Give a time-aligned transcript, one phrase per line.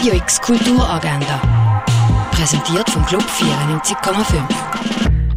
[0.00, 1.84] Radio X Kulturagenda.
[2.30, 4.42] Präsentiert vom Club 94,5.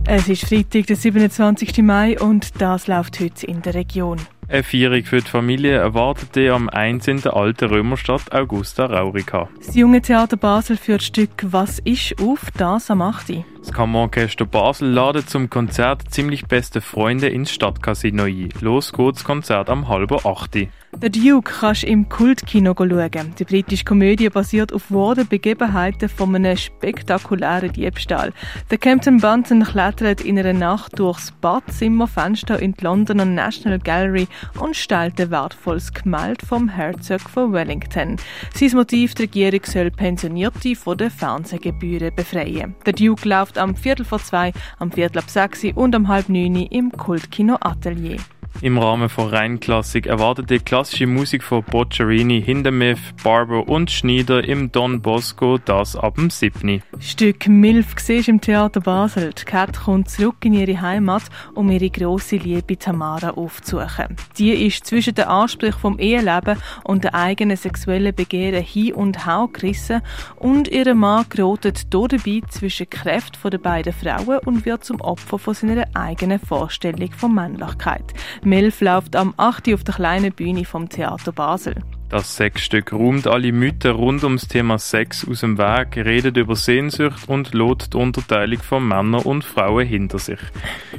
[0.07, 1.79] Es ist Freitag, der 27.
[1.79, 4.21] Mai und das läuft heute in der Region.
[4.47, 9.49] Eine Feierung für die Familie erwartete am 1 in der alten Römerstadt Augusta Raurica.
[9.57, 13.43] Das junge Theater Basel führt das Stück «Was ist» auf, das am 8.
[13.63, 18.49] Das Kammerorchester Basel ladet zum Konzert ziemlich beste Freunde ins Stadtcasino ein.
[18.59, 20.67] Los geht's Konzert am halben 8.
[21.01, 23.33] The Duke kannst im Kultkino schauen.
[23.39, 28.31] Die britische Komödie basiert auf wahren Begebenheiten von einem spektakulären Diebstahl.
[28.69, 34.27] Der Captain Bunton klettert in einer Nacht durchs Badzimmerfenster in die Londoner National Gallery
[34.59, 38.17] und stellt ein wertvolles Gemälde vom Herzog von Wellington.
[38.53, 42.75] Sein Motiv, die Regierung soll Pensionierte von den Fernsehgebühren befreien.
[42.85, 46.55] Der Duke läuft am Viertel vor zwei, am Viertel ab sechs und am halb neun
[46.55, 48.17] im Kultkino Atelier.
[48.61, 54.71] Im Rahmen von Rheinklassik erwartet die klassische Musik von Boccherini, Hindemith, Barber und Schneider im
[54.71, 56.81] Don Bosco das ab dem 7.
[56.99, 59.33] Stück Milf siehst im Theater Basel.
[59.33, 61.23] Die Kat kommt zurück in ihre Heimat,
[61.55, 64.15] um ihre grosse Liebe Tamara aufzusuchen.
[64.37, 69.49] Die ist zwischen den Ansprüchen vom Eheleben und der eigenen sexuellen Begehren hin und her
[69.51, 70.01] gerissen
[70.37, 75.53] und ihr Mann gerotet dabei zwischen Kräften der beiden Frauen und wird zum Opfer von
[75.53, 78.13] seiner eigenen Vorstellung von Männlichkeit.
[78.45, 79.73] Milf läuft am 8.
[79.73, 81.75] auf der kleinen Bühne vom Theater Basel.
[82.13, 87.27] Das Sexstück räumt alle Mythen rund ums Thema Sex aus dem Weg, redet über Sehnsucht
[87.27, 90.37] und lädt die Unterteilung von Männern und Frauen hinter sich.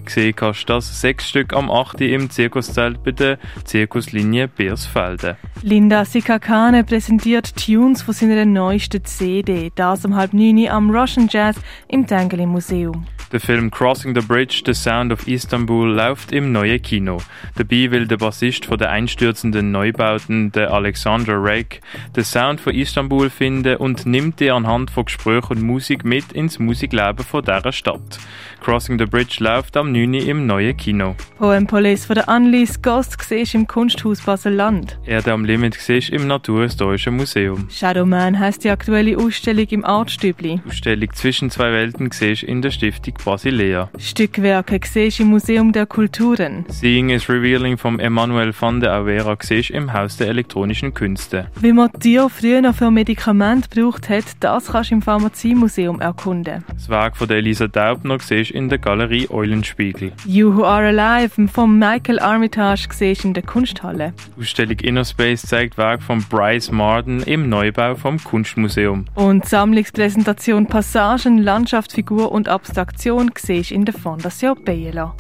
[0.05, 2.01] Gesehen kannst du das Sexstück am 8.
[2.01, 5.37] im Zirkuszelt bei der Zirkuslinie Beersfelde.
[5.63, 11.55] Linda Sikakane präsentiert Tunes von seiner neuesten CD, das um halb neun am Russian Jazz
[11.87, 13.07] im Tengeli Museum.
[13.35, 17.19] Der Film Crossing the Bridge, The Sound of Istanbul läuft im neuen Kino.
[17.57, 21.81] Dabei will der Bassist von der einstürzenden Neubauten, der Alexander Rake,
[22.15, 26.61] den Sound von Istanbul finden und nimmt die anhand von Gesprächen und Musik mit ins
[26.61, 28.21] Musikleben von dieser Stadt.
[28.61, 30.15] Crossing the Bridge läuft am 9.
[30.15, 31.17] im neuen Kino.
[31.37, 35.01] Poem Police von der Annelies Ghost siehst im Kunsthaus Basel-Land.
[35.07, 37.69] Erde am Limit im Naturhistorischen Museum.
[37.69, 40.61] Shadow Man heisst die aktuelle Ausstellung im Artstübli.
[40.69, 43.89] Ausstellung zwischen zwei Welten in der Stiftung Basilea.
[43.99, 46.67] Stückwerke siehst im Museum der Kulturen.
[46.69, 51.47] Seeing is Revealing vom Emmanuel van de Avera siehst im Haus der elektronischen Künste.
[51.61, 56.65] Wie man dir früher noch für Medikamente gebraucht hat, das kannst du im Pharmaziemuseum erkunden.
[56.73, 60.13] Das Werk von der Elisa Daubner siehst in der Galerie Eulenspiegel.
[60.27, 64.13] You Who Are Alive von Michael Armitage siehst in der Kunsthalle.
[64.37, 69.07] Die Ausstellung Inner Space zeigt Werk von Bryce Marden im Neubau vom Kunstmuseum.
[69.15, 75.15] Und Sammlungspräsentation Passagen, Landschaft, Figur und Abstraktion siehst in der Fondation Biela.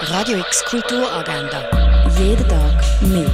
[0.00, 1.62] Radio X Kulturagenda.
[2.18, 3.30] Jeden Tag mehr.